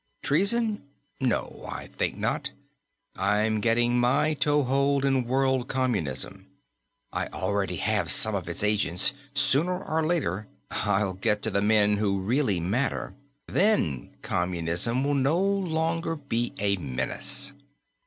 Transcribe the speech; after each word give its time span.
Treason? 0.23 0.81
No. 1.19 1.63
I 1.71 1.85
think 1.85 2.17
not. 2.17 2.53
I'm 3.15 3.59
getting 3.61 3.99
my 3.99 4.33
toehold 4.33 5.05
in 5.05 5.25
world 5.25 5.67
communism. 5.67 6.47
I 7.13 7.27
already 7.27 7.75
have 7.75 8.09
some 8.09 8.33
of 8.33 8.49
its 8.49 8.63
agents; 8.63 9.13
sooner 9.35 9.79
or 9.79 10.03
later, 10.03 10.47
I'll 10.71 11.13
get 11.13 11.43
to 11.43 11.51
the 11.51 11.61
men 11.61 11.97
who 11.97 12.19
really 12.19 12.59
matter. 12.59 13.13
Then 13.47 14.15
communism 14.23 15.03
will 15.03 15.13
no 15.13 15.39
longer 15.39 16.15
be 16.15 16.53
a 16.57 16.77
menace." 16.77 17.53